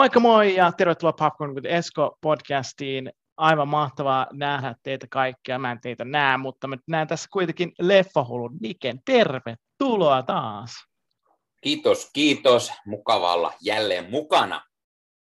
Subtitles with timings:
[0.00, 3.12] Moikka moi ja tervetuloa Popcorn with Esko podcastiin.
[3.36, 5.58] Aivan mahtavaa nähdä teitä kaikkia.
[5.58, 9.00] Mä en teitä näe, mutta mä näen tässä kuitenkin leffahulun Niken.
[9.04, 10.70] Tervetuloa taas.
[11.62, 12.72] Kiitos, kiitos.
[12.86, 14.62] Mukava olla jälleen mukana.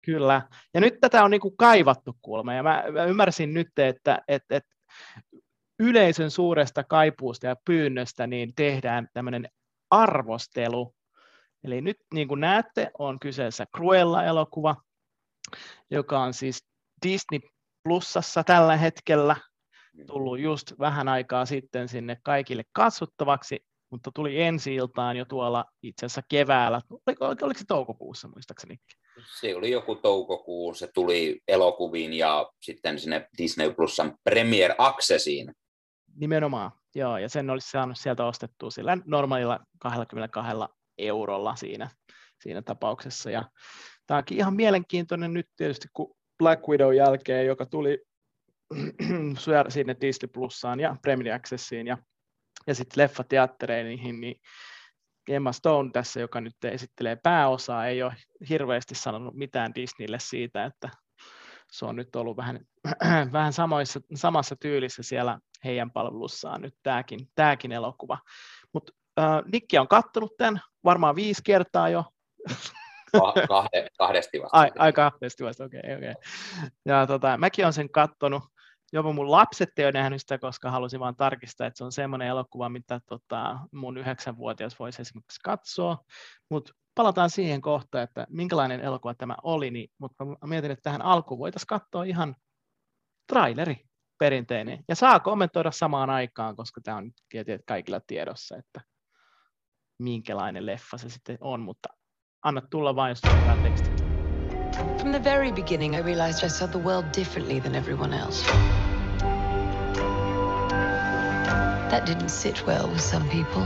[0.05, 0.43] Kyllä.
[0.75, 2.55] Ja nyt tätä on niin kuin kaivattu kuulemma.
[2.55, 4.75] Ja mä, mä ymmärsin nyt, että, että, että
[5.79, 9.49] yleisön suuresta kaipuusta ja pyynnöstä niin tehdään tämmöinen
[9.91, 10.95] arvostelu
[11.65, 14.77] Eli nyt niin kuin näette, on kyseessä Cruella-elokuva,
[15.91, 16.65] joka on siis
[17.07, 17.41] Disney
[17.85, 19.37] Plusassa tällä hetkellä,
[20.07, 26.07] tullut just vähän aikaa sitten sinne kaikille katsottavaksi, mutta tuli ensi iltaan jo tuolla itse
[26.07, 26.81] asiassa keväällä.
[27.07, 28.77] Oliko, oliko se toukokuussa muistaakseni?
[29.41, 35.53] Se oli joku toukokuu, se tuli elokuviin ja sitten sinne Disney Plusan Premier Accessiin.
[36.17, 40.51] Nimenomaan, joo, ja sen olisi saanut sieltä ostettua sillä normaalilla 22
[40.99, 41.91] eurolla siinä,
[42.43, 43.31] siinä tapauksessa.
[43.31, 43.45] Ja
[44.07, 47.99] tämä onkin ihan mielenkiintoinen nyt tietysti, kun Black Widow jälkeen, joka tuli
[49.69, 51.99] sinne Disney Plussaan ja Premier Accessiin ja,
[52.67, 54.37] ja sitten leffateattereihin, niin
[55.29, 58.15] Emma Stone tässä, joka nyt esittelee pääosaa, ei ole
[58.49, 60.89] hirveästi sanonut mitään Disneylle siitä, että
[61.73, 62.61] se on nyt ollut vähän,
[63.33, 68.19] vähän samoissa, samassa tyylissä siellä heidän palvelussaan nyt tämäkin, tämäkin elokuva.
[68.73, 72.05] Mutta äh, Nikki on kattonut tämän varmaan viisi kertaa jo.
[73.49, 74.59] Kahde, kahdesti vasta.
[74.59, 75.81] Ai, ai kahdesti vasta, okei.
[75.81, 76.15] Okay, okay.
[76.87, 78.43] Ja tota, mäkin olen sen kattonut.
[78.93, 82.29] Jopa mun lapset ei ole nähnyt sitä, koska halusin vaan tarkistaa, että se on semmoinen
[82.29, 85.99] elokuva, mitä tota, mun yhdeksänvuotias voisi esimerkiksi katsoa.
[86.51, 91.39] Mutta palataan siihen kohtaan, että minkälainen elokuva tämä oli, niin, mutta mietin, että tähän alkuun
[91.39, 92.37] voitaisiin katsoa ihan
[93.29, 93.85] traileri
[94.19, 94.85] perinteinen.
[94.89, 97.11] Ja saa kommentoida samaan aikaan, koska tämä on
[97.67, 98.81] kaikilla tiedossa, että
[99.99, 101.89] minkälainen leffa se sitten on, mutta
[102.43, 103.91] anna tulla vain, jos tulee teksti.
[104.99, 108.45] From the very beginning, I realized I saw the world differently than everyone else.
[111.91, 113.63] That didn't sit well with some people.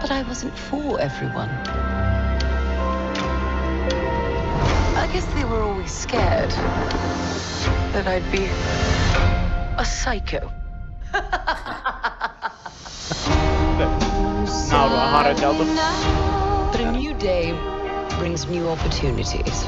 [0.00, 1.50] But I wasn't for everyone.
[4.96, 6.50] I guess they were always scared
[7.92, 8.44] that I'd be
[9.78, 10.52] a psycho.
[14.70, 15.64] naurua harjoiteltu.
[16.72, 17.52] But a new day
[18.18, 19.64] brings new opportunities.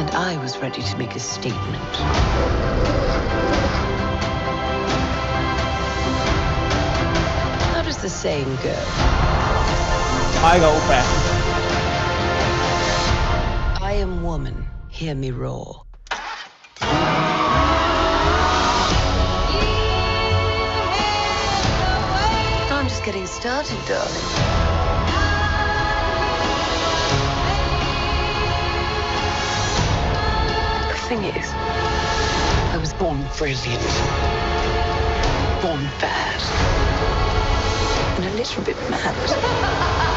[0.00, 1.96] And I was ready to make a statement.
[7.72, 8.76] How does the saying go?
[10.52, 11.04] I go upea.
[13.82, 15.84] I am woman, hear me roar.
[23.04, 24.08] Getting started, darling.
[30.88, 31.50] The thing is,
[32.72, 33.82] I was born brilliant,
[35.60, 36.40] born bad,
[38.16, 40.10] and a little bit mad.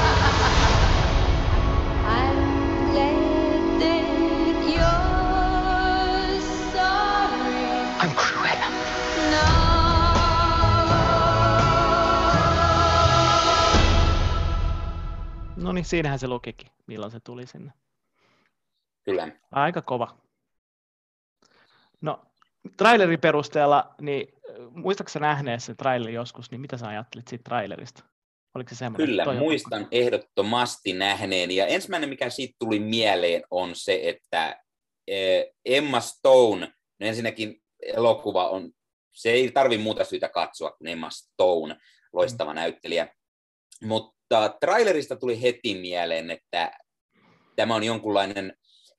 [15.67, 17.73] No niin, siinähän se lukikin, milloin se tuli sinne.
[19.03, 19.31] Kyllä.
[19.51, 20.17] Aika kova.
[22.01, 22.25] No,
[22.77, 24.27] trailerin perusteella, niin
[24.69, 28.03] muistaaksä nähneessä se traileri joskus, niin mitä sä ajattelit siitä trailerista?
[28.55, 29.07] Oliko se semmoinen?
[29.07, 29.87] Kyllä, muistan on...
[29.91, 31.51] ehdottomasti nähneen.
[31.51, 34.63] Ja ensimmäinen, mikä siitä tuli mieleen, on se, että
[35.07, 36.65] e, Emma Stone,
[36.99, 38.71] no ensinnäkin elokuva on,
[39.13, 41.77] se ei tarvi muuta syytä katsoa kuin Emma Stone,
[42.13, 42.55] loistava mm.
[42.55, 43.15] näyttelijä.
[43.83, 46.71] Mutta mutta trailerista tuli heti mieleen, että
[47.55, 48.53] tämä on jonkunlainen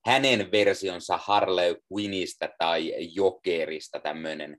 [0.06, 4.56] hänen versionsa Harley Quinnistä tai Jokerista tämmöinen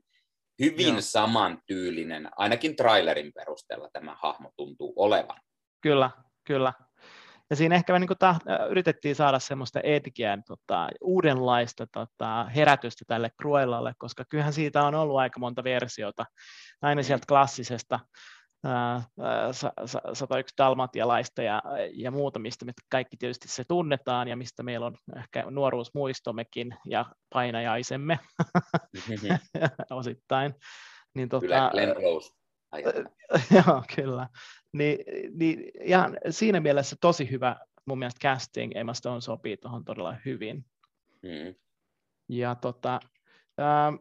[0.60, 1.00] hyvin Joo.
[1.00, 5.40] samantyylinen, ainakin trailerin perusteella tämä hahmo tuntuu olevan.
[5.80, 6.10] Kyllä,
[6.46, 6.72] kyllä.
[7.50, 13.30] Ja siinä ehkä me niin taht- yritettiin saada semmoista etkiään, tota, uudenlaista tota, herätystä tälle
[13.40, 16.26] Cruellalle, koska kyllähän siitä on ollut aika monta versiota,
[16.82, 18.00] aina sieltä klassisesta
[20.12, 21.62] 101 dalmatialaista ja,
[21.92, 27.04] ja muuta, mistä me kaikki tietysti se tunnetaan ja mistä meillä on ehkä nuoruusmuistommekin ja
[27.32, 28.18] painajaisemme
[29.90, 30.54] osittain.
[31.14, 31.94] Niin, tota, Glenn.
[33.56, 34.28] Joo, kyllä.
[34.72, 34.98] Ni,
[35.34, 40.64] niin ihan siinä mielessä tosi hyvä mun mielestä casting, Emma Stone sopii tuohon todella hyvin.
[41.22, 41.54] Mm.
[42.28, 43.00] Ja, tota,
[43.58, 43.92] ää,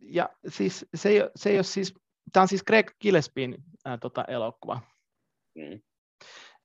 [0.00, 1.94] ja siis se ei, se ei ole siis
[2.32, 4.80] tämä on siis Greg Gillespien ää, tota, elokuva.
[5.54, 5.80] Mm.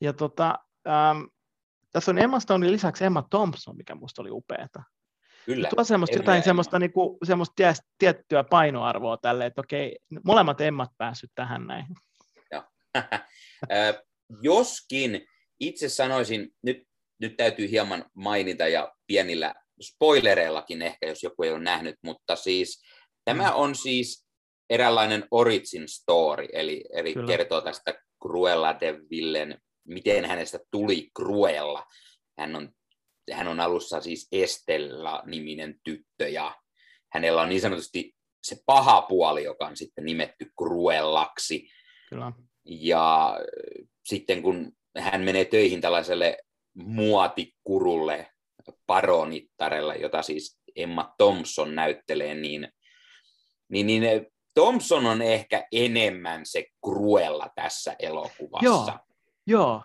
[0.02, 1.28] Ja tota, äm,
[1.92, 4.84] tässä on Emma Stonein lisäksi Emma Thompson, mikä musta oli upeata.
[5.46, 5.70] Kyllä.
[5.76, 11.32] Tuo semmoista, jotain semmoista, niin kuin, semmoista tiettyä painoarvoa tälle, että okei, molemmat Emmat päässyt
[11.36, 11.86] tähän näin.
[14.42, 15.28] Joskin
[15.60, 16.84] itse sanoisin, nyt,
[17.22, 22.84] nyt täytyy hieman mainita ja pienillä spoilereillakin ehkä, jos joku ei ole nähnyt, mutta siis
[23.26, 23.56] tämä mm.
[23.56, 24.25] on siis
[24.70, 29.58] eräänlainen origin story, eli, eli kertoo tästä Cruella de Villen,
[29.88, 31.86] miten hänestä tuli Cruella.
[32.40, 32.70] Hän on,
[33.32, 36.56] hän on alussa siis Estella-niminen tyttö, ja
[37.14, 41.68] hänellä on niin sanotusti se paha puoli, joka on sitten nimetty Cruellaksi.
[42.10, 42.32] Kyllä.
[42.66, 43.40] Ja
[44.06, 46.38] sitten kun hän menee töihin tällaiselle
[46.74, 48.28] muotikurulle,
[48.86, 52.68] paronittarella, jota siis Emma Thompson näyttelee, niin,
[53.70, 54.04] niin, niin
[54.56, 58.66] Thompson on ehkä enemmän se Cruella tässä elokuvassa.
[58.66, 59.00] Joo,
[59.48, 59.84] joo.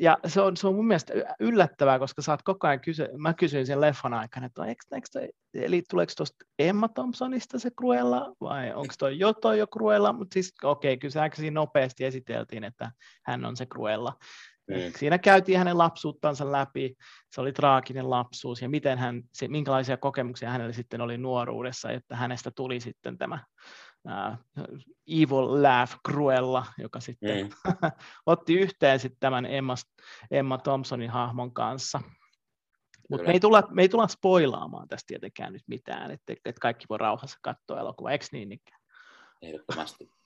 [0.00, 3.66] Ja se on, se on mun mielestä yllättävää, koska saat koko ajan kysy, mä kysyin
[3.66, 8.74] sen leffan aikana, että eikö, eikö toi, eli tuleeko tuosta Emma Thompsonista se Cruella vai
[8.74, 12.90] onko toi jo toi jo Cruella, mutta siis okei, okay, kyllä se nopeasti esiteltiin, että
[13.24, 14.12] hän on se Cruella.
[14.70, 14.92] Mm.
[14.98, 16.94] Siinä käytiin hänen lapsuuttansa läpi,
[17.32, 22.16] se oli traaginen lapsuus ja miten hän, se, minkälaisia kokemuksia hänellä sitten oli nuoruudessa, että
[22.16, 23.44] hänestä tuli sitten tämä
[24.06, 24.38] uh,
[25.06, 27.72] Evil Laugh Cruella, joka sitten mm.
[28.26, 29.74] otti yhteen sitten tämän Emma,
[30.30, 32.00] Emma Thompsonin hahmon kanssa.
[33.10, 36.86] Mutta me, ei tulla, me ei tulla spoilaamaan tästä tietenkään nyt mitään, että, että kaikki
[36.88, 38.80] voi rauhassa katsoa elokuvaa, eikö niin ikään?
[39.42, 40.10] Ehdottomasti.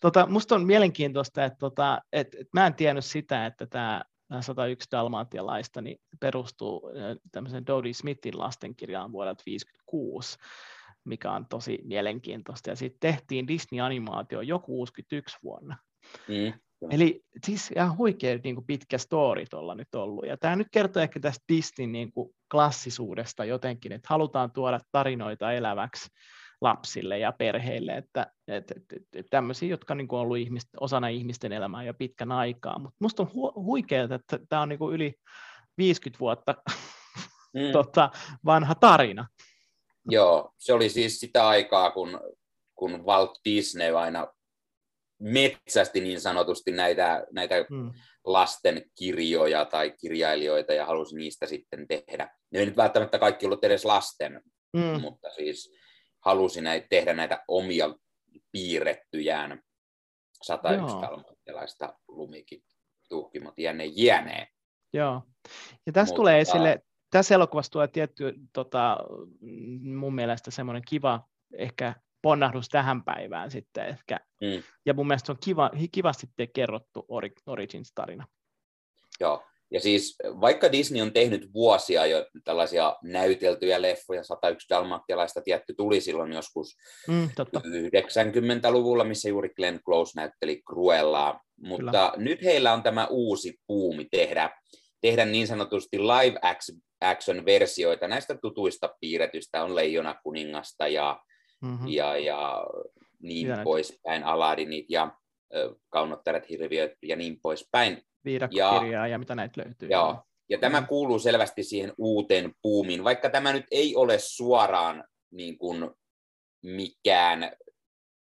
[0.00, 4.02] Tota, musta on mielenkiintoista, että tota, et, et mä en tiennyt sitä, että tämä
[4.40, 6.90] 101 dalmatialaista niin perustuu
[7.32, 10.38] tämmöisen Dodie Smithin lastenkirjaan vuodelta 1956,
[11.04, 12.70] mikä on tosi mielenkiintoista.
[12.70, 15.76] Ja sitten tehtiin Disney-animaatio jo 61 vuonna.
[16.28, 16.52] Mm.
[16.90, 20.26] Eli siis ihan huikea niin kuin pitkä story tuolla nyt ollut.
[20.26, 25.52] Ja tämä nyt kertoo ehkä tästä Disneyn niin kuin klassisuudesta jotenkin, että halutaan tuoda tarinoita
[25.52, 26.08] eläväksi
[26.60, 31.08] lapsille ja perheille, että et, et, et, et tämmöisiä, jotka niin on ollut ihmist, osana
[31.08, 32.78] ihmisten elämää jo pitkän aikaa.
[32.78, 35.14] Mutta musta on hu- huikeaa, että tämä on niin kuin yli
[35.78, 36.54] 50 vuotta
[37.54, 37.72] mm.
[37.72, 38.10] tota,
[38.44, 39.26] vanha tarina.
[40.10, 42.20] Joo, se oli siis sitä aikaa, kun,
[42.74, 44.26] kun Walt Disney aina
[45.20, 47.90] metsästi niin sanotusti näitä, näitä mm.
[48.24, 52.36] lasten kirjoja tai kirjailijoita ja halusi niistä sitten tehdä.
[52.50, 54.42] Ne ei nyt välttämättä kaikki ollut edes lasten,
[54.72, 55.00] mm.
[55.00, 55.72] mutta siis
[56.24, 57.94] halusi näitä, tehdä näitä omia
[58.52, 59.62] piirrettyjään
[60.42, 62.62] 101 dalmattilaista lumikin
[63.08, 64.46] tuhkimot jänne jänee.
[64.92, 65.22] Joo.
[65.86, 66.16] Ja tässä Mutta...
[66.16, 66.78] tulee esille,
[67.10, 68.96] tässä elokuvassa tulee tietty tota,
[69.82, 74.20] mun mielestä semmoinen kiva ehkä ponnahdus tähän päivään sitten ehkä.
[74.40, 74.62] Mm.
[74.86, 77.06] Ja mun mielestä se on kiva, kivasti kerrottu
[77.46, 78.26] Origins-tarina.
[79.20, 85.74] Joo, ja siis vaikka Disney on tehnyt vuosia jo tällaisia näyteltyjä leffoja, 101 dalmattialaista tietty
[85.74, 86.76] tuli silloin joskus
[87.08, 92.12] mm, 90-luvulla, missä juuri Glenn Close näytteli Cruellaa, mutta Kyllä.
[92.16, 94.50] nyt heillä on tämä uusi puumi tehdä,
[95.00, 96.38] tehdä niin sanotusti live
[97.00, 101.20] action versioita näistä tutuista piirretyistä, on Leijona kuningasta ja,
[101.62, 101.88] mm-hmm.
[101.88, 102.66] ja, ja
[103.22, 105.12] niin Hyvä poispäin, Aladdinit ja
[105.88, 109.88] kaunottaret hirviöt ja niin poispäin viidakkokirjaa ja, ja mitä näitä löytyy.
[109.88, 115.58] Joo, ja tämä kuuluu selvästi siihen uuteen puumiin, vaikka tämä nyt ei ole suoraan niin
[115.58, 115.90] kuin
[116.62, 117.52] mikään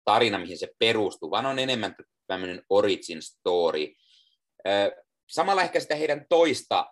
[0.04, 3.86] tarina, mihin se perustuu, vaan on enemmän tämmöinen origin story.
[5.32, 6.86] Samalla ehkä sitä heidän toista,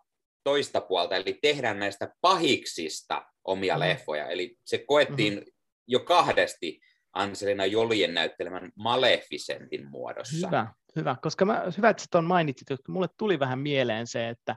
[0.44, 3.80] toista puolta, eli tehdään näistä pahiksista omia mm.
[3.80, 4.28] leffoja.
[4.28, 5.52] Eli se koettiin mm-hmm.
[5.87, 6.80] jo kahdesti
[7.12, 10.47] Anselina Jolien näyttelemän Maleficentin muodossa.
[10.47, 10.66] Hyvä,
[10.97, 11.16] hyvä.
[11.23, 14.56] koska mä, hyvä, että tuon mainitsit, koska mulle tuli vähän mieleen se, että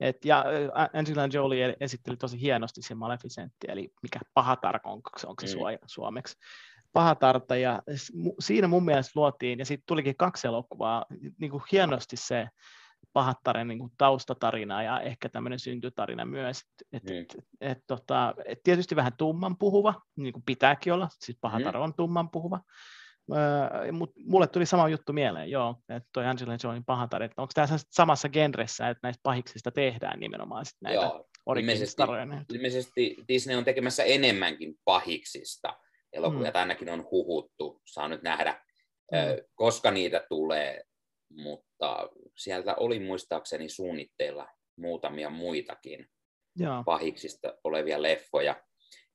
[0.00, 0.44] et, ja
[0.92, 5.78] Angelina Jolie esitteli tosi hienosti sen Maleficentti, eli mikä pahatarko, onko se, onko se mm.
[5.86, 6.36] suomeksi.
[6.92, 7.82] Pahatarta, ja
[8.40, 11.06] siinä mun mielestä luotiin, ja sitten tulikin kaksi elokuvaa,
[11.40, 12.48] niin kuin hienosti se
[13.16, 16.60] pahattaren niin taustatarina ja ehkä tämmöinen syntytarina myös.
[16.92, 17.16] Et, mm.
[17.16, 21.82] et, et, tota, et tietysti vähän tumman puhuva, niin kuin pitääkin olla, siis pahatar mm.
[21.82, 22.60] on tumman puhuva.
[23.32, 27.52] Öö, mutta mulle tuli sama juttu mieleen, joo, että toi Angelina Jolin pahatar, että onko
[27.54, 32.02] tämä samassa genressä, että näistä pahiksista tehdään nimenomaan sit näitä joo, ilmeisesti,
[32.52, 35.76] ilmeisesti Disney on tekemässä enemmänkin pahiksista
[36.12, 36.56] elokuvia, mm.
[36.56, 38.62] ainakin on huhuttu, saa nyt nähdä,
[39.12, 39.18] mm.
[39.54, 40.82] koska niitä tulee,
[41.30, 41.65] mutta
[42.36, 46.06] sieltä oli muistaakseni suunnitteilla muutamia muitakin
[46.56, 46.84] Joo.
[46.84, 48.62] pahiksista olevia leffoja.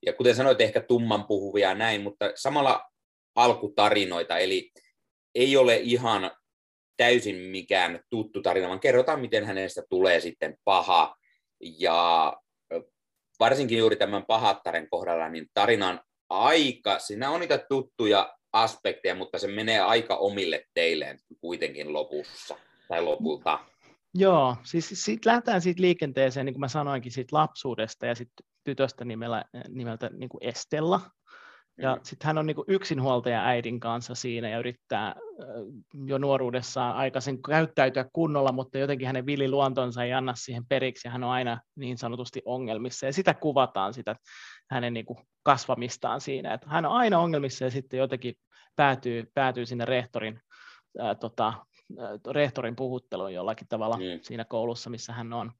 [0.05, 2.85] Ja kuten sanoit, ehkä tumman puhuvia näin, mutta samalla
[3.35, 4.71] alkutarinoita, eli
[5.35, 6.31] ei ole ihan
[6.97, 11.15] täysin mikään tuttu tarina, vaan kerrotaan, miten hänestä tulee sitten paha.
[11.59, 12.33] Ja
[13.39, 15.99] varsinkin juuri tämän pahattaren kohdalla, niin tarina on
[16.29, 22.55] aika, siinä on niitä tuttuja aspekteja, mutta se menee aika omille teilleen kuitenkin lopussa
[22.87, 23.59] tai lopulta.
[24.13, 29.05] Joo, siis siitä lähdetään siitä liikenteeseen, niin kuin mä sanoinkin, siitä lapsuudesta ja sitten tytöstä
[29.05, 31.01] nimellä, nimeltä niin kuin Estella.
[31.77, 31.99] Ja mm.
[32.03, 35.15] sitten hän on niin yksinhuoltaja äidin kanssa siinä ja yrittää
[36.05, 41.23] jo nuoruudessaan aikaisin käyttäytyä kunnolla, mutta jotenkin hänen vililuontonsa ei anna siihen periksi ja hän
[41.23, 43.05] on aina niin sanotusti ongelmissa.
[43.05, 44.15] Ja sitä kuvataan sitä
[44.71, 45.05] hänen niin
[45.43, 48.35] kasvamistaan siinä, että hän on aina ongelmissa ja sitten jotenkin
[48.75, 50.41] päätyy, päätyy sinne rehtorin
[50.99, 51.53] ää, tota,
[52.31, 54.19] rehtorin puhutteluun jollakin tavalla mm.
[54.21, 55.51] siinä koulussa, missä hän on.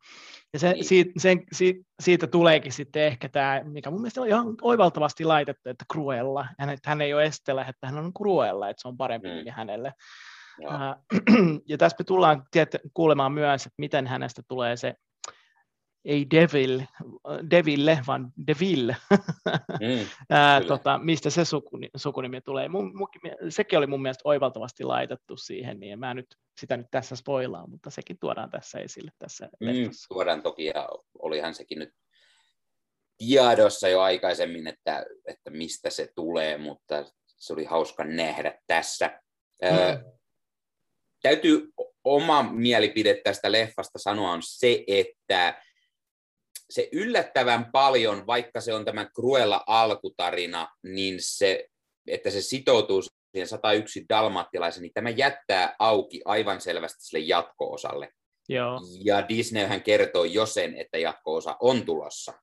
[0.53, 0.85] Ja se, niin.
[0.85, 5.69] siitä, sen, siitä, siitä tuleekin sitten ehkä tämä, mikä mun mielestä on ihan oivaltavasti laitettu,
[5.69, 6.47] että Cruella.
[6.59, 9.51] Hän, että hän ei ole Estellä, että hän on Cruella, että se on parempi mm.
[9.51, 9.93] hänelle.
[10.61, 10.97] Ja.
[11.67, 12.43] ja tässä me tullaan
[12.93, 14.95] kuulemaan myös, että miten hänestä tulee se
[16.05, 16.81] ei Devil,
[17.49, 18.97] Deville, vaan Deville,
[19.79, 22.69] mm, Ää, tota, mistä se sukuni, sukunimi tulee.
[22.69, 23.07] Mun, mun,
[23.49, 27.89] sekin oli mun mielestä oivaltavasti laitettu siihen, niin mä nyt sitä nyt tässä spoilaan, mutta
[27.89, 30.89] sekin tuodaan tässä esille tässä mm, Tuodaan toki, ja
[31.19, 31.89] olihan sekin nyt
[33.17, 39.21] tiedossa jo aikaisemmin, että, että mistä se tulee, mutta se oli hauska nähdä tässä.
[39.61, 39.77] Mm.
[39.77, 40.03] Ää,
[41.21, 41.69] täytyy
[42.03, 45.61] oma mielipide tästä leffasta sanoa on se, että
[46.71, 51.67] se yllättävän paljon, vaikka se on tämä Cruella alkutarina, niin se,
[52.07, 58.09] että se sitoutuu siihen 101 dalmattilaisen, niin tämä jättää auki aivan selvästi sille jatko-osalle.
[58.49, 58.79] Joo.
[59.03, 62.33] Ja Disneyhän kertoo jo sen, että jatko-osa on tulossa.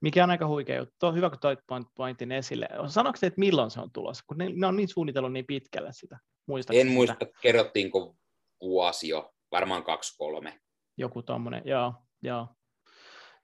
[0.00, 1.06] Mikä on aika huikea juttu.
[1.06, 2.68] On hyvä, kun toit point, pointin esille.
[2.86, 4.24] Sanoiko te, että milloin se on tulossa?
[4.26, 6.18] Kun ne, ne on niin suunnitellut niin pitkälle sitä.
[6.46, 6.94] Muistatko en sitä?
[6.94, 8.16] muista, kerrottiinko
[8.60, 10.60] vuosi jo, varmaan kaksi kolme.
[10.96, 12.48] Joku tuommoinen, joo, joo.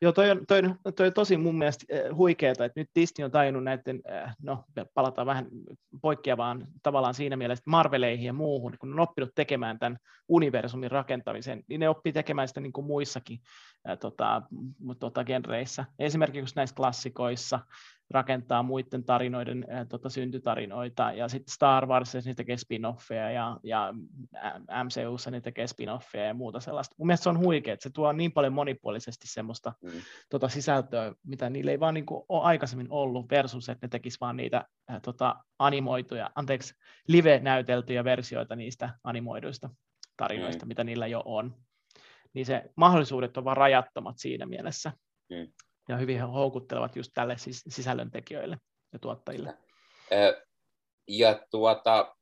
[0.03, 0.63] Joo, toi on, toi,
[0.97, 4.65] toi on tosi mun mielestä eh, huikeaa, että nyt Disney on tajunnut näiden, eh, no
[4.95, 5.47] palataan vähän
[6.03, 9.99] poikkeavaan tavallaan siinä mielessä Marveleihin ja muuhun, kun on oppinut tekemään tämän
[10.29, 13.41] universumin rakentamisen, niin ne oppii tekemään sitä niin kuin muissakin
[13.89, 14.43] eh, tota,
[14.99, 15.85] tota, genreissä.
[15.99, 17.61] Esimerkiksi näissä klassikoissa,
[18.11, 23.95] rakentaa muiden tarinoiden äh, tota, syntytarinoita, ja sitten Star Wars niin tekee spin-offeja, ja, ja
[24.85, 26.95] MCUssa niin tekee spin-offeja ja muuta sellaista.
[26.99, 29.91] Mun mielestä se on huikea, että se tuo niin paljon monipuolisesti semmoista mm.
[30.31, 34.21] tota, sisältöä, mitä niillä ei vaan niin kuin, ole aikaisemmin ollut, versus että ne tekisivät
[34.21, 36.75] vaan niitä äh, tota, animoituja, anteeksi,
[37.09, 39.71] live-näyteltyjä versioita niistä animoiduista
[40.17, 40.69] tarinoista, mm.
[40.69, 41.55] mitä niillä jo on.
[42.35, 44.93] Niin se mahdollisuudet on vaan rajattomat siinä mielessä.
[45.31, 45.53] Mm
[45.89, 48.59] ja hyvin houkuttelevat just tälle sis- sisällöntekijöille
[48.93, 49.55] ja tuottajille.
[51.09, 52.17] Ja tuota,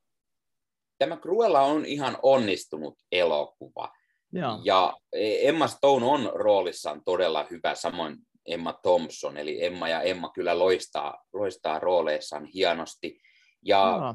[0.99, 3.93] tämä Cruella on ihan onnistunut elokuva.
[4.33, 4.61] Joo.
[4.65, 4.97] Ja
[5.43, 8.17] Emma Stone on roolissaan todella hyvä, samoin
[8.47, 13.21] Emma Thompson, eli Emma ja Emma kyllä loistaa, loistaa rooleissaan hienosti.
[13.63, 14.15] Ja Joo.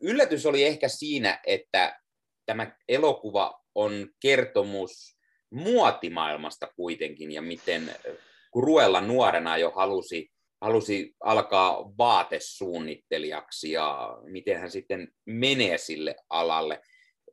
[0.00, 2.00] yllätys oli ehkä siinä, että
[2.46, 5.16] tämä elokuva on kertomus
[5.50, 7.94] muotimaailmasta kuitenkin, ja miten
[8.54, 10.30] Ruella nuorena jo halusi,
[10.60, 16.80] halusi alkaa vaatesuunnittelijaksi ja miten hän sitten menee sille alalle.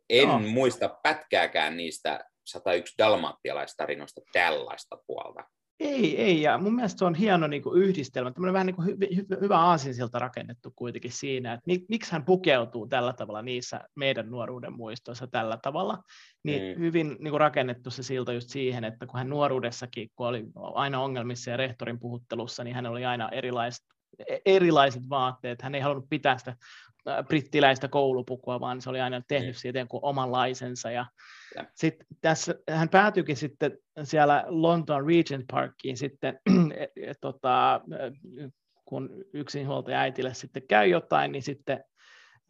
[0.10, 0.40] En no.
[0.40, 5.44] muista pätkääkään niistä 101 dalmattialaistarinoista tällaista puolta.
[5.82, 8.88] Ei, ei, ja mun mielestä se on hieno niin kuin yhdistelmä, tämmöinen vähän niin kuin
[8.88, 13.82] hy, hy, hyvä aasinsilta rakennettu kuitenkin siinä, että mik, miksi hän pukeutuu tällä tavalla niissä
[13.96, 15.98] meidän nuoruuden muistoissa tällä tavalla,
[16.44, 16.84] niin mm.
[16.84, 21.02] hyvin niin kuin rakennettu se silta just siihen, että kun hän nuoruudessakin, kun oli aina
[21.02, 23.86] ongelmissa ja rehtorin puhuttelussa, niin hän oli aina erilaiset,
[24.28, 26.56] e, erilaiset vaatteet, hän ei halunnut pitää sitä
[27.28, 29.60] brittiläistä koulupukua, vaan se oli aina tehnyt mm.
[29.60, 30.92] siitä omanlaisensa.
[30.92, 31.06] Ja.
[31.76, 32.08] Sitten.
[32.22, 36.40] Tässä, hän päätyikin sitten siellä Lontoon Regent Parkiin sitten,
[36.76, 37.82] et, et, tota,
[38.86, 41.84] kun yksinhuoltaja äitille sitten käy jotain, niin sitten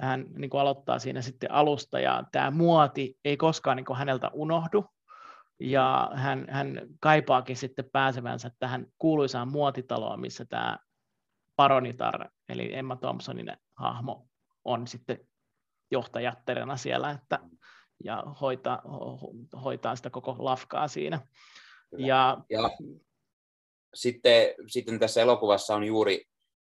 [0.01, 4.29] hän niin kuin aloittaa siinä sitten alusta, ja tämä muoti ei koskaan niin kuin häneltä
[4.34, 4.86] unohdu,
[5.60, 10.77] ja hän, hän kaipaakin sitten pääsevänsä tähän kuuluisaan muotitaloon, missä tämä
[11.55, 14.27] paronitar, eli Emma Thompsonin hahmo,
[14.65, 15.17] on sitten
[15.91, 17.39] johtajatterena siellä, että,
[18.03, 18.81] ja hoitaa,
[19.63, 21.22] hoitaa sitä koko lafkaa siinä.
[21.98, 22.70] Ja, ja
[23.93, 26.25] sitten, sitten tässä elokuvassa on juuri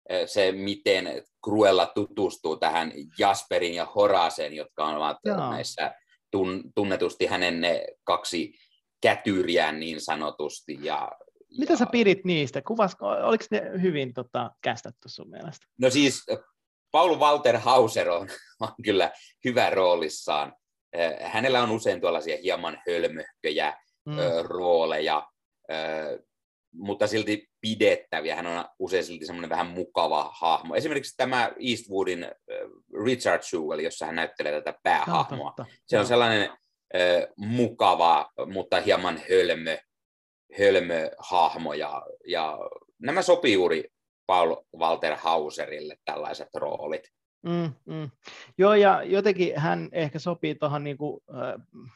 [0.09, 5.51] eh, se, miten Cruella tutustuu tähän Jasperin ja Horaseen, jotka ovat Joo.
[5.51, 5.95] näissä
[6.75, 8.55] tunnetusti hänen ne kaksi
[9.03, 10.79] kätyriään niin sanotusti.
[10.83, 11.13] Ja,
[11.59, 11.77] Mitä ja...
[11.77, 12.63] sä pidit niistä?
[12.63, 15.67] Kuvas, oliko ne hyvin tota, kästetty sun mielestä?
[15.79, 16.27] No siis
[16.91, 18.29] Paul Walter Hauser on,
[18.61, 19.11] on kyllä
[19.45, 20.53] hyvä roolissaan.
[21.21, 24.17] Hänellä on usein tuollaisia hieman hölmöhköjä mm.
[24.43, 25.29] rooleja,
[26.73, 28.37] mutta silti pidettäviä.
[28.37, 30.75] Hän on usein silti semmoinen vähän mukava hahmo.
[30.75, 32.27] Esimerkiksi tämä Eastwoodin
[33.05, 35.55] Richard Jewell, jossa hän näyttelee tätä päähahmoa.
[35.59, 36.51] No, Se on sellainen
[37.37, 39.79] mukava, mutta hieman hölmö,
[40.59, 41.75] hölmö hahmo.
[41.75, 42.59] Ja, ja
[42.99, 43.85] nämä sopii juuri
[44.27, 47.03] Paul Walter Hauserille tällaiset roolit.
[47.43, 48.11] Mm, mm.
[48.59, 51.87] Joo, ja jotenkin hän ehkä sopii tuohon, niin kuin, äh,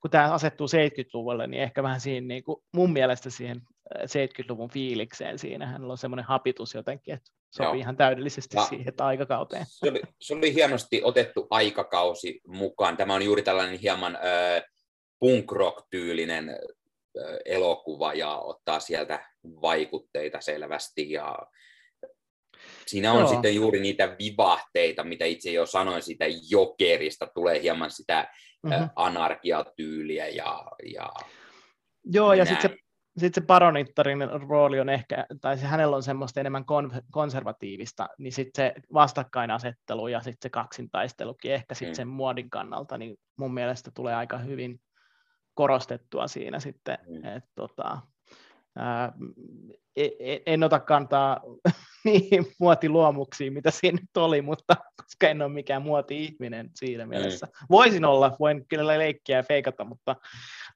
[0.00, 3.62] kun tämä asettuu 70-luvulle, niin ehkä vähän siihen, niin kuin, mun mielestä siihen
[3.94, 5.66] 70-luvun fiilikseen siinä.
[5.66, 7.80] Hänellä on semmoinen hapitus jotenkin, että sopii Joo.
[7.80, 9.66] ihan täydellisesti ja siihen aikakauteen.
[9.68, 12.96] Se oli, se oli hienosti otettu aikakausi mukaan.
[12.96, 14.62] Tämä on juuri tällainen hieman äh,
[15.18, 16.56] punk rock-tyylinen äh,
[17.44, 21.38] elokuva ja ottaa sieltä vaikutteita selvästi ja
[22.86, 23.28] Siinä on Joo.
[23.28, 28.28] sitten juuri niitä vivahteita, mitä itse jo sanoin siitä jokerista, tulee hieman sitä
[28.62, 28.88] mm-hmm.
[28.96, 31.10] anarkiatyyliä ja, ja
[32.04, 32.76] Joo, ja sitten se,
[33.18, 38.32] sit se paronittarin rooli on ehkä, tai se, hänellä on semmoista enemmän kon, konservatiivista, niin
[38.32, 41.96] sitten se vastakkainasettelu ja sitten se kaksintaistelukin ehkä sitten mm.
[41.96, 44.80] sen muodin kannalta, niin mun mielestä tulee aika hyvin
[45.54, 47.24] korostettua siinä sitten, mm.
[47.24, 47.98] että tota,
[48.76, 49.12] ää,
[49.96, 51.40] e, e, en ota kantaa
[52.04, 57.46] niihin muotiluomuksiin, mitä siinä nyt oli, mutta koska en ole mikään muoti-ihminen siinä mielessä.
[57.46, 57.66] Mm.
[57.70, 60.16] Voisin olla, voin kyllä leikkiä ja feikata, mutta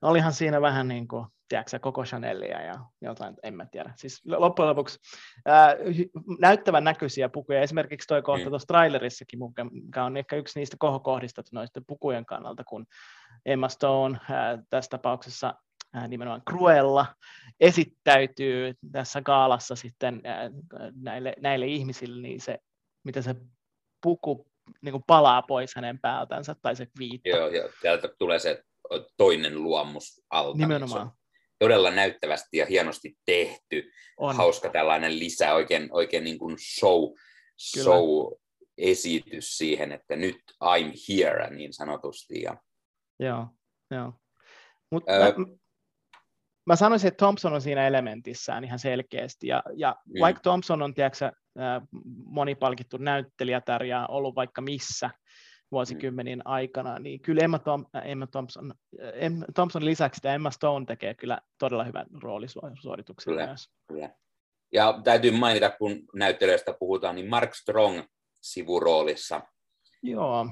[0.03, 3.93] olihan siinä vähän niin kuin, tiedätkö, koko Chanelia ja jotain, en mä tiedä.
[3.97, 4.99] Siis loppujen lopuksi
[5.47, 5.77] ää,
[6.41, 8.51] näyttävän näköisiä pukuja, esimerkiksi toi kohta mm.
[8.51, 9.39] tuossa trailerissakin,
[9.71, 12.87] mikä on ehkä yksi niistä kohokohdista noista pukujen kannalta, kun
[13.47, 15.55] Emma Stone ää, tässä tapauksessa
[16.09, 17.07] nimenomaan Cruella
[17.61, 20.23] esittäytyy tässä kaalassa sitten
[21.03, 22.59] näille, näille ihmisille, niin se,
[23.05, 23.35] mitä se
[24.03, 24.47] puku
[24.83, 27.29] niin kuin palaa pois hänen päältänsä, tai se viitta.
[27.29, 28.63] Joo, ja täältä tulee se
[29.17, 30.59] toinen luomus alta.
[30.59, 31.07] Nimenomaan.
[31.07, 31.19] Niin
[31.59, 33.91] todella näyttävästi ja hienosti tehty.
[34.17, 34.37] On.
[34.37, 37.03] Hauska tällainen lisä, oikein, oikein niin kuin show,
[37.61, 42.43] show-esitys siihen, että nyt I'm here niin sanotusti.
[42.43, 42.57] Ja...
[43.21, 43.47] Joo,
[43.91, 44.13] joo.
[44.91, 45.33] Mutta öö, mä
[46.77, 50.21] sanoisin, että Thompson on siinä elementissään ihan selkeästi, ja, ja mm.
[50.21, 51.33] vaikka Thompson on, tiedätkö,
[52.25, 55.11] monipalkittu näyttelijätär ja ollut vaikka missä
[55.73, 56.43] vuosikymmenin mm.
[56.45, 58.75] aikana, niin kyllä Emma, Tom, Emma Thompson,
[59.15, 63.69] Emma Thompson lisäksi tämä Emma Stone tekee kyllä todella hyvän roolisuorituksen kyllä, myös.
[63.89, 64.11] Kyllä.
[64.73, 68.03] Ja täytyy mainita, kun näyttelijöistä puhutaan, niin Mark Strong
[68.41, 69.41] sivuroolissa.
[70.03, 70.47] Joo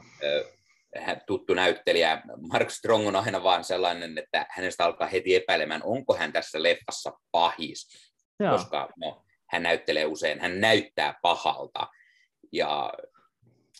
[1.26, 2.22] tuttu näyttelijä.
[2.52, 7.12] Mark Strong on aina vaan sellainen, että hänestä alkaa heti epäilemään, onko hän tässä leffassa
[7.30, 7.88] pahis,
[8.40, 8.52] Joo.
[8.52, 11.88] koska no, hän näyttelee usein, hän näyttää pahalta.
[12.52, 12.92] Ja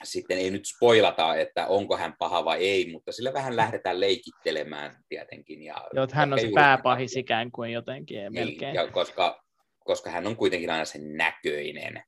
[0.05, 4.97] sitten ei nyt spoilata, että onko hän paha vai ei, mutta sillä vähän lähdetään leikittelemään
[5.09, 5.63] tietenkin.
[5.63, 8.75] Ja Joo, hän on se pääpahis ikään kuin jotenkin niin, melkein.
[8.75, 9.43] Ja koska,
[9.79, 12.03] koska hän on kuitenkin aina sen näköinen.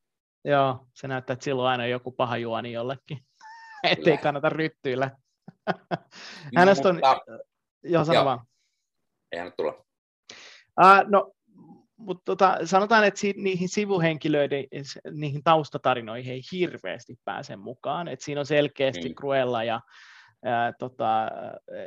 [0.45, 3.28] Joo, se näyttää, että silloin aina joku paha juoni jollekin.
[3.83, 5.11] Ettei kannata ryttyillä.
[6.57, 6.95] Hänestä on...
[6.95, 7.21] Mutta...
[7.83, 8.25] Joo, sano Joo.
[8.25, 8.41] vaan.
[9.33, 9.85] Eihän tulla.
[10.81, 11.33] Uh, no,
[11.97, 14.65] mutta tota, sanotaan, että si- niihin sivuhenkilöiden,
[15.11, 18.09] niihin taustatarinoihin ei hirveästi pääse mukaan.
[18.09, 19.15] Et siinä on selkeästi mm.
[19.15, 19.81] Cruella ja
[20.45, 21.29] ää, tota,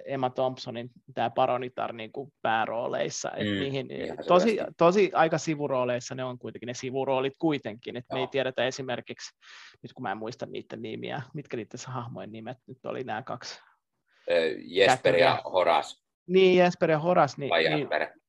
[0.05, 3.31] Emma Thompsonin tämä paronitar niin kuin päärooleissa.
[3.31, 3.87] Et mm, niihin,
[4.27, 9.37] tosi, tosi aika sivurooleissa ne on kuitenkin ne sivuroolit kuitenkin, että me ei tiedetä esimerkiksi,
[9.83, 13.59] nyt kun mä en muista niiden nimiä, mitkä niiden hahmojen nimet nyt oli nämä kaksi.
[14.65, 16.03] Jesper ja Horas.
[16.27, 17.37] Niin, Jesper ja Horas.
[17.37, 17.99] Niin, Vai Jasper.
[17.99, 18.21] Niin,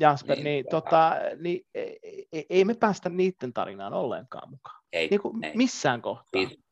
[0.00, 4.82] Jasper, niin, niin, tota, niin ei, e, ei me päästä niiden tarinaan ollenkaan mukaan.
[4.92, 5.56] Ei, niin kuin ei.
[5.56, 6.42] missään kohtaa.
[6.44, 6.64] Niin,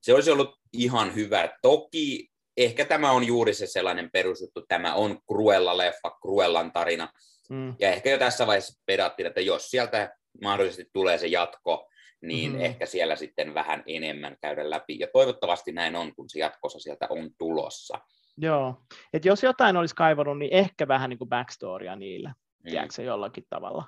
[0.00, 1.48] se olisi ollut ihan hyvä.
[1.62, 7.08] Toki ehkä tämä on juuri se sellainen perusjuttu, tämä on Cruella-leffa, Cruellan tarina.
[7.50, 7.74] Mm.
[7.78, 11.88] Ja ehkä jo tässä vaiheessa pedattiin, että jos sieltä mahdollisesti tulee se jatko,
[12.22, 12.60] niin mm.
[12.60, 14.98] ehkä siellä sitten vähän enemmän käydä läpi.
[14.98, 17.98] Ja toivottavasti näin on, kun se jatkossa sieltä on tulossa.
[18.38, 18.82] Joo,
[19.12, 22.70] että jos jotain olisi kaivannut, niin ehkä vähän niin kuin backstorya niillä, mm.
[22.70, 23.84] tiedätkö se jollakin tavalla.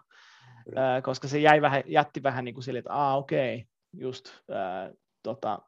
[0.78, 4.28] Äh, koska se jäi vähän, jätti vähän niin kuin sille, että aa okei, okay, just
[4.28, 4.92] äh,
[5.22, 5.58] tota,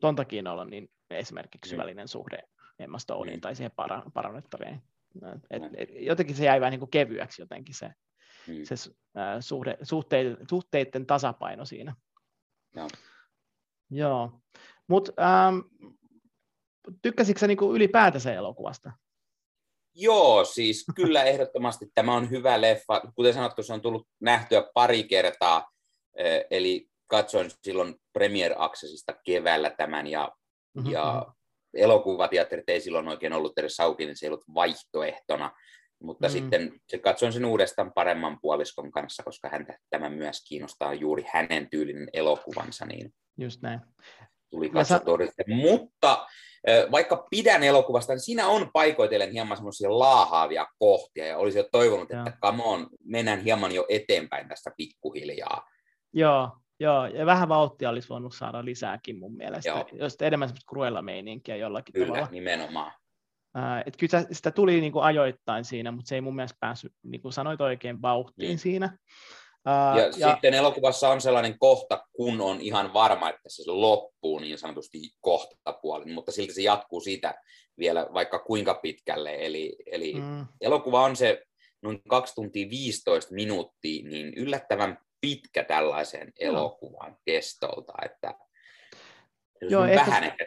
[0.00, 2.42] ton takia olla niin esimerkiksi syvällinen suhde
[2.78, 3.40] Emma Stoneen mm.
[3.40, 4.82] tai siihen para, parannettaveen.
[5.50, 7.90] Et, et, jotenkin se jäi vähän niin kuin kevyeksi jotenkin se,
[8.46, 8.64] mm.
[8.64, 8.74] se
[9.18, 11.96] äh, suhde, suhteiden, suhteiden tasapaino siinä.
[12.76, 12.88] No.
[13.90, 14.40] Joo.
[14.86, 15.58] Mutta ähm,
[17.02, 18.92] tykkäsitkö sä niinku ylipäätänsä elokuvasta?
[19.94, 23.02] Joo, siis kyllä ehdottomasti tämä on hyvä leffa.
[23.14, 25.70] Kuten sanottu, se on tullut nähtyä pari kertaa,
[26.50, 30.32] eli katsoin silloin Premier Accessista keväällä tämän ja,
[30.74, 30.92] mm-hmm.
[30.92, 31.26] ja
[31.74, 35.52] elokuvateatterit ei silloin oikein ollut edes auki, niin se ei ollut vaihtoehtona.
[36.02, 36.32] Mutta mm.
[36.32, 41.70] sitten se katsoin sen uudestaan paremman puoliskon kanssa, koska häntä tämä myös kiinnostaa juuri hänen
[41.70, 42.86] tyylinen elokuvansa.
[42.86, 43.80] Niin Just näin.
[44.50, 45.18] Tuli katsottua.
[45.18, 45.44] Sä...
[45.46, 46.26] Mutta
[46.90, 52.10] vaikka pidän elokuvasta, niin siinä on paikoitellen hieman semmoisia laahaavia kohtia, ja olisi jo toivonut,
[52.10, 52.20] Joo.
[52.26, 55.68] että come on, mennään hieman jo eteenpäin tästä pikkuhiljaa.
[56.12, 56.50] Joo,
[56.82, 59.88] Joo, ja vähän vauhtia olisi voinut saada lisääkin mun mielestä, Joo.
[59.92, 62.28] jos enemmän semmoista kruella meininkiä jollakin Kyllä, tavalla.
[62.30, 62.92] nimenomaan.
[63.58, 67.22] Uh, et kyllä sitä tuli niinku ajoittain siinä, mutta se ei mun mielestä päässyt, niin
[67.22, 68.58] kuin sanoit oikein, vauhtiin mm.
[68.58, 68.98] siinä.
[69.68, 74.38] Uh, ja, ja sitten elokuvassa on sellainen kohta, kun on ihan varma, että se loppuu
[74.38, 77.34] niin sanotusti kohta puolin, mutta silti se jatkuu siitä
[77.78, 79.36] vielä vaikka kuinka pitkälle.
[79.46, 80.46] Eli, eli mm.
[80.60, 81.42] elokuva on se
[81.82, 88.34] noin 2 tuntia 15 minuuttia, niin yllättävän pitkä tällaisen elokuvan kestolta, että
[89.60, 90.46] Joo, vähän ehkä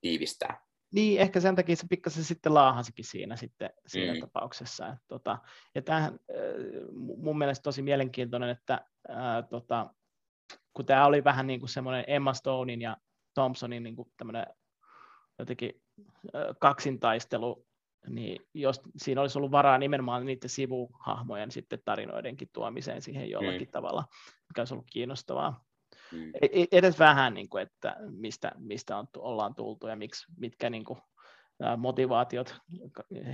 [0.00, 0.64] tiivistää.
[0.94, 4.20] Niin, ehkä sen takia se pikkasen sitten laahasikin siinä sitten siinä mm.
[4.20, 4.88] tapauksessa.
[4.88, 5.38] Että, tota,
[5.74, 6.18] ja tämähän
[7.16, 9.94] mun mielestä tosi mielenkiintoinen, että ää, tota,
[10.74, 12.96] kun tämä oli vähän niin kuin semmoinen Emma Stonein ja
[13.34, 14.46] Thompsonin niin kuin tämmöinen
[15.38, 15.82] jotenkin
[16.58, 17.66] kaksintaistelu,
[18.08, 23.72] niin jos siinä olisi ollut varaa nimenomaan niiden sivuhahmojen sitten tarinoidenkin tuomiseen siihen jollakin mm.
[23.72, 24.04] tavalla,
[24.48, 25.64] mikä olisi ollut kiinnostavaa.
[26.12, 26.28] Mm.
[26.28, 30.70] E, e, edes vähän, niin kuin, että mistä, mistä on, ollaan tultu ja miksi, mitkä
[30.70, 30.98] niin kuin,
[31.76, 32.54] motivaatiot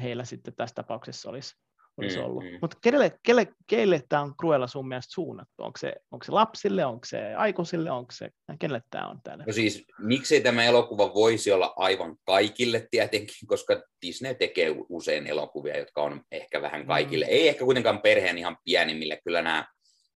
[0.02, 1.56] heillä sitten tässä tapauksessa olisi,
[1.98, 2.44] olisi mm, ollut.
[2.44, 2.58] Mm.
[2.60, 5.62] Mutta kelle, kelle, kelle tämä on Cruella sun mielestä suunnattu?
[5.62, 9.44] Onko se, onko se lapsille, onko se aikuisille, onko se, kenelle tämä on täällä?
[9.46, 15.78] No siis, miksei tämä elokuva voisi olla aivan kaikille tietenkin, koska Disney tekee usein elokuvia,
[15.78, 17.24] jotka on ehkä vähän kaikille.
[17.24, 17.32] Mm.
[17.32, 19.66] Ei ehkä kuitenkaan perheen ihan pienimmille, kyllä nämä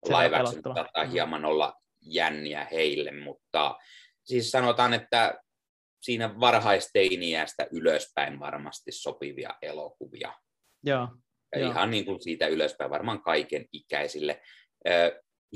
[0.08, 0.36] live
[0.74, 1.10] saattaa mm.
[1.10, 3.76] hieman olla jänniä heille, mutta
[4.24, 5.34] siis sanotaan, että
[6.02, 10.32] siinä varhaisteiniästä ylöspäin varmasti sopivia elokuvia.
[10.84, 11.08] Joo.
[11.52, 11.70] Ja joo.
[11.70, 14.42] Ihan niin kuin siitä ylöspäin varmaan kaiken ikäisille.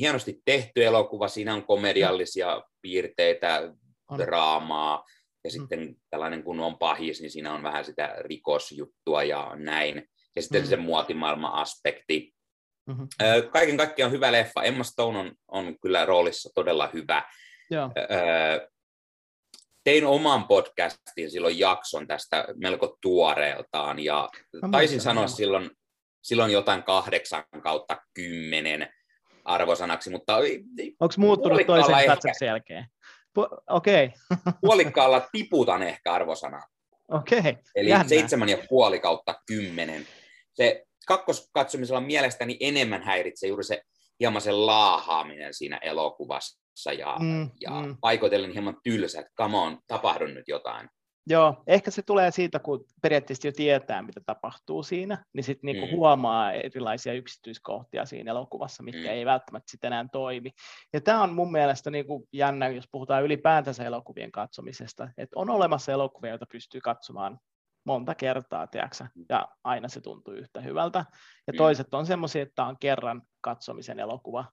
[0.00, 3.72] Hienosti tehty elokuva, siinä on komediallisia piirteitä,
[4.10, 4.18] on.
[4.18, 5.04] draamaa,
[5.44, 5.52] ja mm.
[5.52, 10.08] sitten tällainen kun on pahis, niin siinä on vähän sitä rikosjuttua ja näin.
[10.36, 10.68] Ja sitten mm.
[10.68, 12.34] se muotimaailma-aspekti.
[12.86, 13.08] Mm-hmm.
[13.52, 14.62] Kaiken kaikkiaan hyvä leffa.
[14.62, 17.22] Emma Stone on, on kyllä roolissa todella hyvä.
[17.70, 17.90] Joo.
[19.84, 24.28] Tein oman podcastin silloin jakson tästä melko tuoreeltaan ja
[24.62, 25.70] Mä taisin sanoa silloin,
[26.26, 28.88] silloin jotain kahdeksan kautta kymmenen
[29.44, 30.36] arvosanaksi, mutta...
[31.00, 32.86] Onko muuttunut toisen katsoksen jälkeen?
[33.38, 34.04] Pu- Okei.
[34.04, 34.52] Okay.
[34.60, 36.66] puolikkaalla tiputan ehkä arvosanaa.
[37.08, 37.38] Okei.
[37.38, 37.54] Okay.
[37.74, 38.08] Eli Jännä.
[38.08, 40.06] seitsemän ja puoli kautta kymmenen.
[40.54, 43.82] Se kakkoskatsomisella mielestäni enemmän häiritsee juuri se
[44.20, 47.96] hieman se laahaaminen siinä elokuvassa ja, mm, ja mm.
[48.00, 50.88] paikoitellen hieman tylsä, että come on, tapahdu nyt jotain.
[51.28, 55.86] Joo, ehkä se tulee siitä, kun periaatteessa jo tietää, mitä tapahtuu siinä, niin sitten niinku
[55.86, 55.92] mm.
[55.92, 59.08] huomaa erilaisia yksityiskohtia siinä elokuvassa, mitkä mm.
[59.08, 60.50] ei välttämättä sitten enää toimi.
[60.92, 65.92] Ja tämä on mun mielestä niinku jännä, jos puhutaan ylipäätänsä elokuvien katsomisesta, että on olemassa
[65.92, 67.38] elokuvia, joita pystyy katsomaan
[67.86, 69.04] monta kertaa, tiedätkö?
[69.14, 69.24] Mm.
[69.28, 71.04] ja aina se tuntuu yhtä hyvältä.
[71.46, 71.56] Ja mm.
[71.56, 74.44] toiset on semmoisia, että on kerran katsomisen elokuva,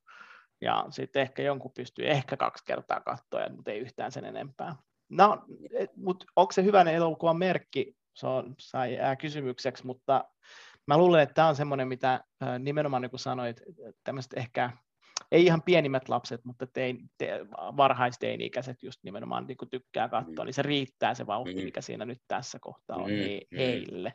[0.62, 4.75] ja sitten ehkä jonkun pystyy ehkä kaksi kertaa katsoa, mutta ei yhtään sen enempää.
[5.17, 5.45] No,
[5.95, 7.95] mutta onko se hyvän elokuvan merkki?
[8.13, 10.26] Se on, sai jää kysymykseksi, mutta
[10.88, 12.23] mä luulen, että tämä on semmoinen, mitä
[12.60, 13.62] nimenomaan niin kuin sanoit,
[14.04, 14.71] tämmöiset ehkä
[15.32, 17.45] ei ihan pienimmät lapset, mutta tein, te,
[17.78, 20.45] varhaisteini-ikäiset just nimenomaan niin tykkää katsoa, mm.
[20.45, 21.63] niin se riittää se vauhti, mm.
[21.63, 23.17] mikä siinä nyt tässä kohtaa on mm.
[23.17, 24.12] he, mm.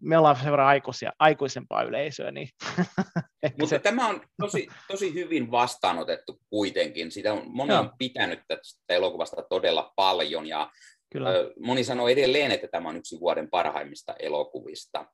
[0.00, 2.30] Me ollaan sen verran aikuisia, aikuisempaa yleisöä.
[2.30, 2.48] Niin
[3.58, 3.78] mutta se...
[3.78, 7.10] tämä on tosi, tosi hyvin vastaanotettu kuitenkin.
[7.10, 7.80] Sitä on, moni Joo.
[7.80, 10.70] on pitänyt tästä elokuvasta todella paljon ja
[11.12, 11.30] Kyllä.
[11.60, 15.06] moni sanoo edelleen, että tämä on yksi vuoden parhaimmista elokuvista,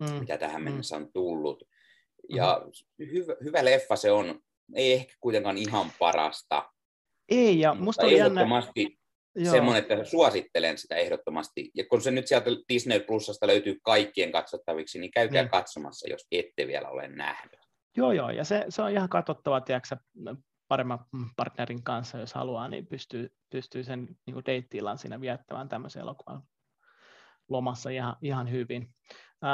[0.00, 0.14] mm.
[0.14, 0.64] mitä tähän mm.
[0.64, 1.64] mennessä on tullut.
[2.28, 3.12] Ja mm-hmm.
[3.12, 4.40] hyvä, hyvä leffa se on,
[4.74, 6.72] ei ehkä kuitenkaan ihan parasta.
[7.28, 8.99] Ei, ja musta oli ehdottomasti
[9.36, 9.50] jännä...
[9.50, 11.70] semmoinen, että suosittelen sitä ehdottomasti.
[11.74, 15.50] Ja kun se nyt sieltä Disney Plusasta löytyy kaikkien katsottaviksi, niin käykää niin.
[15.50, 17.60] katsomassa, jos ette vielä ole nähnyt.
[17.96, 19.96] Joo, joo, ja se, se on ihan katsottava, tiedätkö,
[20.68, 21.04] paremman
[21.36, 26.42] partnerin kanssa, jos haluaa, niin pystyy, pystyy sen niin deittiillan siinä viettämään tämmöisen elokuvan
[27.48, 28.94] lomassa ihan, ihan hyvin.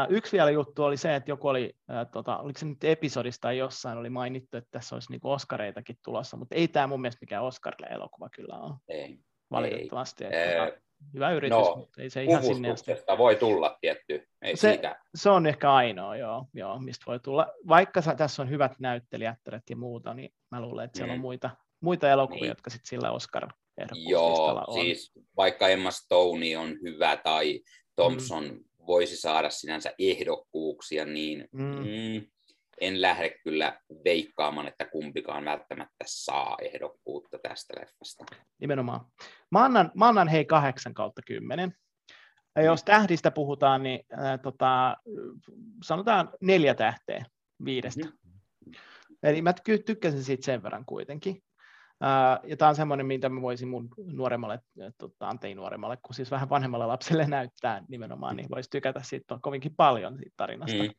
[0.09, 1.75] Yksi vielä juttu oli se, että joku oli,
[2.13, 6.37] tota, oliko se nyt episodista tai jossain, oli mainittu, että tässä olisi niinku Oscareitakin tulossa,
[6.37, 8.75] mutta ei tämä mun mielestä mikään Oscar-elokuva kyllä ole.
[8.89, 9.19] Ei.
[9.51, 10.25] Valitettavasti.
[10.25, 10.31] Ei.
[10.31, 12.93] Että, tota, hyvä yritys, no, mutta ei se ihan sinne asti.
[13.19, 15.01] voi tulla tietty, ei se, siitä.
[15.15, 17.47] se on ehkä ainoa, joo, joo, mistä voi tulla.
[17.69, 19.39] Vaikka tässä on hyvät näyttelijät
[19.71, 21.19] ja muuta, niin mä luulen, että siellä mm.
[21.19, 22.49] on muita, muita elokuvia, niin.
[22.49, 23.49] jotka sitten sillä oscar
[23.95, 24.81] Joo, on.
[24.81, 27.61] siis vaikka Emma Stone on hyvä tai
[27.97, 28.65] Thompson mm.
[28.87, 31.63] voisi saada sinänsä ehdokkuuksia, niin mm.
[31.63, 32.27] Mm,
[32.81, 38.25] en lähde kyllä veikkaamaan, että kumpikaan välttämättä saa ehdokkuutta tästä leffasta.
[38.61, 39.01] Nimenomaan.
[39.51, 41.73] Mä annan, mä annan hei 8 kautta 10.
[42.57, 44.97] Ja jos tähdistä puhutaan, niin äh, tota,
[45.83, 47.25] sanotaan neljä tähteä
[47.65, 48.05] viidestä.
[48.05, 48.75] Mm-hmm.
[49.23, 49.55] Eli mä
[49.87, 51.43] tykkäsin siitä sen verran kuitenkin.
[52.03, 54.61] Uh, ja tämä on semmoinen, mitä mä voisin mun nuoremmalle,
[54.99, 59.75] tota, antei nuoremmalle, kun siis vähän vanhemmalle lapselle näyttää nimenomaan, niin voisi tykätä siitä kovinkin
[59.77, 60.83] paljon siitä tarinasta.
[60.83, 60.91] Mm.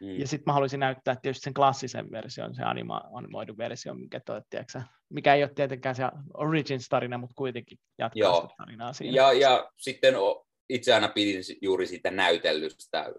[0.00, 0.20] Mm.
[0.20, 4.40] Ja sitten mä haluaisin näyttää tietysti sen klassisen version, se anima, animoidun versio, mikä, toi,
[4.50, 6.02] tiedätkö, mikä ei ole tietenkään se
[6.34, 8.40] Origins-tarina, mutta kuitenkin jatkaa Joo.
[8.42, 9.16] sitä tarinaa siinä.
[9.16, 10.14] Ja, ja sitten
[10.68, 13.12] itse aina pidin juuri siitä näytellystä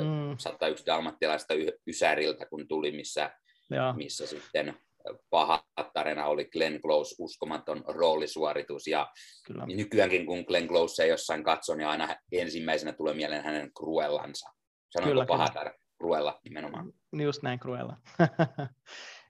[0.00, 0.38] mm.
[0.38, 1.54] 101 dalmattilaista
[1.86, 3.30] Ysäriltä, kun tuli, missä,
[3.70, 3.92] Joo.
[3.92, 4.74] missä sitten
[5.30, 5.64] paha
[5.94, 8.86] tarina oli Glenn Close uskomaton roolisuoritus.
[8.86, 9.12] Ja
[9.46, 9.66] Kyllä.
[9.66, 14.50] nykyäänkin kun Glenn Close ei jossain katso, niin aina ensimmäisenä tulee mieleen hänen Cruellansa.
[14.90, 15.79] Sanoinko paha tarina?
[16.00, 16.92] Cruella nimenomaan.
[17.12, 17.96] Just näin Cruella.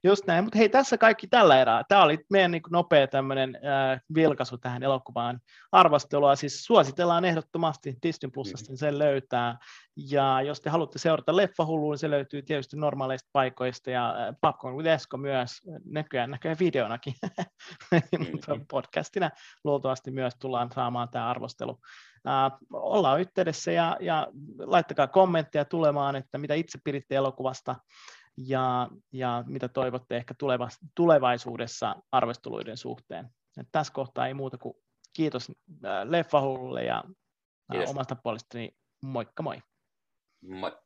[0.05, 1.85] Just näin, mutta hei tässä kaikki tällä erää.
[1.89, 5.41] Tämä oli meidän niin nopea tämmöinen äh, vilkaisu tähän elokuvaan
[5.73, 6.37] arvostelua.
[6.37, 8.77] Siis suositellaan ehdottomasti Disney Plusasta, mm.
[8.77, 9.59] sen löytää.
[9.97, 14.77] Ja jos te haluatte seurata Leffahulluun, niin se löytyy tietysti normaaleista paikoista ja äh, Popcorn
[14.77, 15.51] with Esko myös
[15.85, 17.15] näköjään, näköjään videonakin,
[17.93, 18.67] mm-hmm.
[18.71, 19.31] podcastina
[19.65, 21.79] luultavasti myös tullaan saamaan tämä arvostelu.
[22.27, 24.27] Uh, ollaan yhteydessä ja, ja
[24.59, 27.77] laittakaa kommentteja tulemaan, että mitä itse piditte elokuvasta
[28.37, 33.31] ja, ja mitä toivotte ehkä tuleva, tulevaisuudessa arvosteluiden suhteen.
[33.61, 34.75] Et tässä kohtaa ei muuta kuin
[35.13, 35.53] kiitos
[35.85, 37.05] äh, Leffahullulle ja
[37.75, 39.63] äh, omasta puolestani moikka moi.
[40.43, 40.79] Moi.